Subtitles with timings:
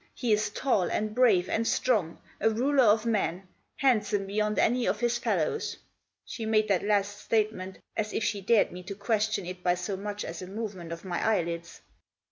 [0.15, 4.99] He is tall, and brave, and strong; a ruler of men; handsome beyond any of
[4.99, 5.77] his fellows."
[6.25, 9.75] She made that last statement as if she dared me to ques tion it by
[9.75, 11.81] so much as a movement of my eyelids.